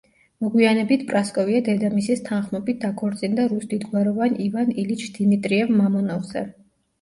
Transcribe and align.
მოგვიანებით 0.43 1.01
პრასკოვია 1.09 1.59
დედამისის 1.67 2.23
თანხმობით 2.29 2.79
დაქორწინდა 2.85 3.45
რუს 3.53 3.69
დიდგვაროვან 3.75 4.35
ივან 4.47 4.73
ილიჩ 4.85 5.05
დიმიტრიევ-მამონოვზე. 5.21 6.45